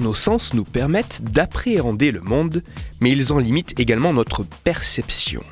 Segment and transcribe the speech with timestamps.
[0.00, 2.62] Nos sens nous permettent d'appréhender le monde,
[3.02, 5.42] mais ils en limitent également notre perception.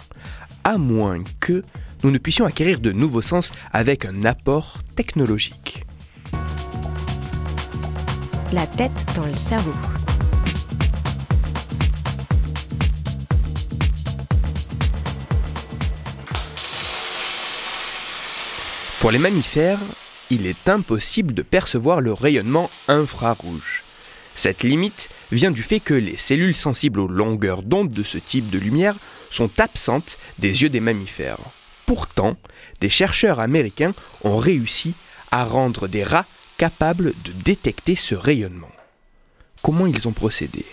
[0.64, 1.62] À moins que
[2.02, 5.84] nous ne puissions acquérir de nouveaux sens avec un apport technologique.
[8.54, 9.74] La tête dans le cerveau.
[19.00, 19.78] Pour les mammifères,
[20.30, 23.82] il est impossible de percevoir le rayonnement infrarouge.
[24.40, 28.50] Cette limite vient du fait que les cellules sensibles aux longueurs d'onde de ce type
[28.50, 28.94] de lumière
[29.32, 31.40] sont absentes des yeux des mammifères.
[31.86, 32.36] Pourtant,
[32.80, 34.94] des chercheurs américains ont réussi
[35.32, 36.24] à rendre des rats
[36.56, 38.70] capables de détecter ce rayonnement.
[39.60, 40.64] Comment ils ont procédé?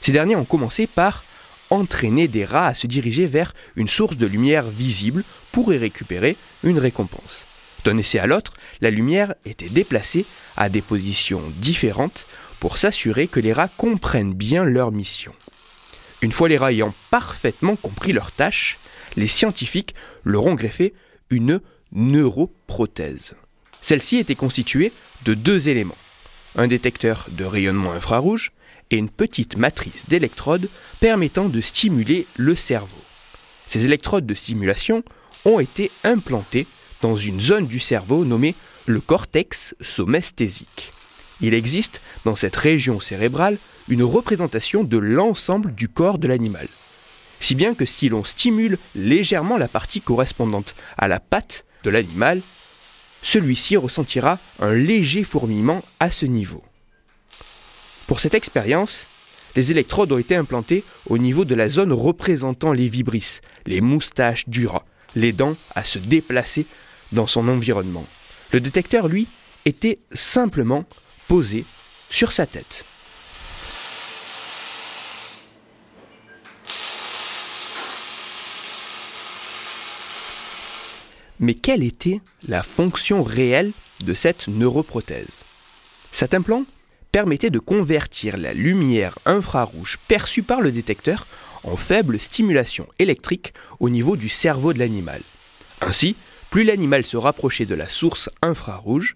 [0.00, 1.24] Ces derniers ont commencé par
[1.70, 6.36] entraîner des rats à se diriger vers une source de lumière visible pour y récupérer
[6.62, 7.44] une récompense.
[7.84, 12.26] D'un essai à l'autre, la lumière était déplacée à des positions différentes
[12.60, 15.32] pour s'assurer que les rats comprennent bien leur mission.
[16.22, 18.78] Une fois les rats ayant parfaitement compris leur tâche,
[19.16, 19.94] les scientifiques
[20.24, 20.92] leur ont greffé
[21.30, 21.60] une
[21.92, 23.32] neuroprothèse.
[23.80, 24.92] Celle-ci était constituée
[25.24, 25.96] de deux éléments,
[26.56, 28.52] un détecteur de rayonnement infrarouge
[28.90, 30.68] et une petite matrice d'électrodes
[31.00, 33.02] permettant de stimuler le cerveau.
[33.66, 35.02] Ces électrodes de stimulation
[35.44, 36.66] ont été implantées
[37.00, 38.54] dans une zone du cerveau nommée
[38.86, 40.92] le cortex somesthésique.
[41.40, 46.68] Il existe dans cette région cérébrale une représentation de l'ensemble du corps de l'animal.
[47.40, 52.40] Si bien que si l'on stimule légèrement la partie correspondante à la patte de l'animal,
[53.22, 56.62] celui-ci ressentira un léger fourmillement à ce niveau.
[58.06, 59.04] Pour cette expérience,
[59.56, 64.48] les électrodes ont été implantées au niveau de la zone représentant les vibrisses, les moustaches
[64.48, 64.84] du rat,
[65.16, 66.66] les dents à se déplacer
[67.12, 68.06] dans son environnement.
[68.52, 69.26] Le détecteur, lui,
[69.64, 70.84] était simplement
[71.30, 71.64] posé
[72.10, 72.84] sur sa tête.
[81.38, 83.70] Mais quelle était la fonction réelle
[84.04, 85.44] de cette neuroprothèse?
[86.10, 86.64] Cet implant
[87.12, 91.28] permettait de convertir la lumière infrarouge perçue par le détecteur
[91.62, 95.22] en faible stimulation électrique au niveau du cerveau de l'animal.
[95.80, 96.16] Ainsi,
[96.50, 99.14] plus l'animal se rapprochait de la source infrarouge,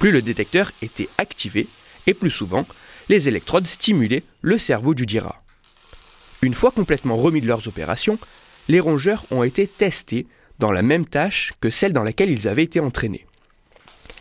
[0.00, 1.68] plus le détecteur était activé
[2.06, 2.66] et plus souvent,
[3.10, 5.42] les électrodes stimulaient le cerveau du dira.
[6.40, 8.18] Une fois complètement remis de leurs opérations,
[8.68, 10.26] les rongeurs ont été testés
[10.58, 13.26] dans la même tâche que celle dans laquelle ils avaient été entraînés.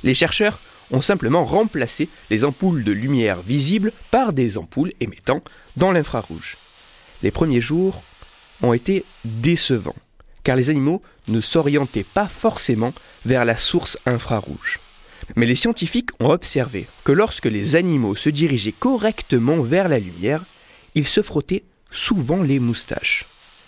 [0.04, 0.60] Les chercheurs
[0.92, 5.42] ont simplement remplacé les ampoules de lumière visibles par des ampoules émettant
[5.78, 6.58] dans l'infrarouge.
[7.24, 8.04] Les premiers jours
[8.62, 9.96] ont été décevants,
[10.44, 12.94] car les animaux ne s'orientaient pas forcément
[13.26, 14.80] vers la source infrarouge.
[15.36, 20.44] Mais les scientifiques ont observé que lorsque les animaux se dirigeaient correctement vers la lumière,
[20.96, 23.26] ils se frottaient souvent les moustaches.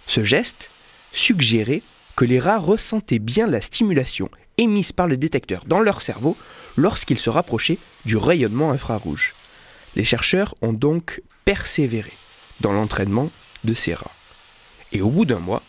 [0.08, 0.70] Ce geste
[1.14, 1.82] suggérait
[2.16, 6.38] que les rats ressentaient bien la stimulation émise par le détecteur dans leur cerveau
[6.78, 9.34] lorsqu'ils se rapprochaient du rayonnement infrarouge.
[9.96, 12.12] Les chercheurs ont donc persévéré
[12.60, 13.32] dans l'entraînement
[13.64, 14.12] de ces rats.
[14.92, 15.64] Et au bout d'un mois,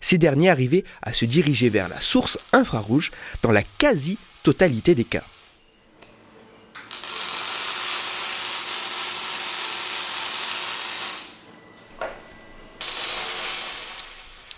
[0.00, 3.10] ces derniers arrivaient à se diriger vers la source infrarouge
[3.42, 5.24] dans la quasi-totalité des cas.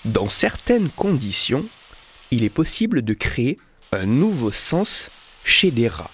[0.09, 1.67] Dans certaines conditions,
[2.31, 3.59] il est possible de créer
[3.93, 5.11] un nouveau sens
[5.45, 6.11] chez des rats,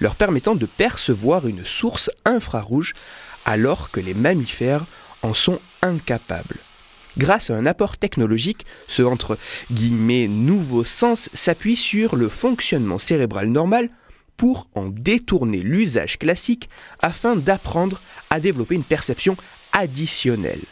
[0.00, 2.94] leur permettant de percevoir une source infrarouge
[3.44, 4.86] alors que les mammifères
[5.22, 6.56] en sont incapables.
[7.18, 9.36] Grâce à un apport technologique, ce entre
[9.70, 13.90] guillemets nouveau sens s'appuie sur le fonctionnement cérébral normal
[14.38, 16.70] pour en détourner l'usage classique
[17.00, 19.36] afin d'apprendre à développer une perception
[19.72, 20.62] additionnelle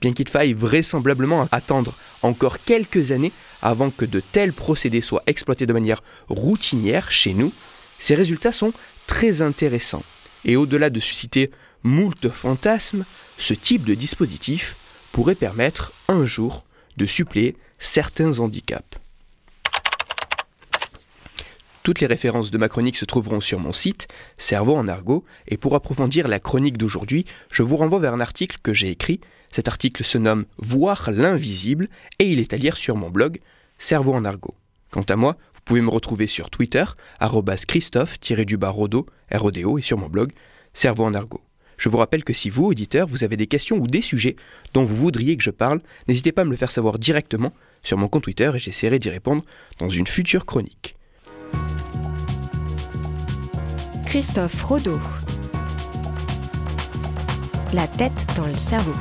[0.00, 3.32] bien qu'il faille vraisemblablement attendre encore quelques années
[3.62, 7.52] avant que de tels procédés soient exploités de manière routinière chez nous,
[7.98, 8.72] ces résultats sont
[9.06, 10.02] très intéressants.
[10.44, 11.50] Et au-delà de susciter
[11.82, 13.04] moult fantasmes,
[13.38, 14.76] ce type de dispositif
[15.12, 16.64] pourrait permettre un jour
[16.96, 19.00] de suppléer certains handicaps.
[21.82, 24.06] Toutes les références de ma chronique se trouveront sur mon site,
[24.36, 28.58] Cerveau en argot, et pour approfondir la chronique d'aujourd'hui, je vous renvoie vers un article
[28.62, 29.20] que j'ai écrit.
[29.50, 31.88] Cet article se nomme Voir l'invisible
[32.18, 33.40] et il est à lire sur mon blog
[33.78, 34.54] Cerveau en argot.
[34.90, 36.84] Quant à moi, vous pouvez me retrouver sur Twitter,
[37.66, 40.32] Christophe-Rodo, RODO, et sur mon blog
[40.74, 41.40] Cerveau en argot.
[41.76, 44.36] Je vous rappelle que si vous, auditeurs, vous avez des questions ou des sujets
[44.74, 47.96] dont vous voudriez que je parle, n'hésitez pas à me le faire savoir directement sur
[47.96, 49.44] mon compte Twitter et j'essaierai d'y répondre
[49.78, 50.96] dans une future chronique.
[54.04, 55.00] Christophe Rodeau.
[57.72, 58.92] La tête dans le cerveau.